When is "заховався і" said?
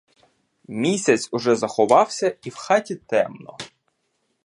1.55-2.49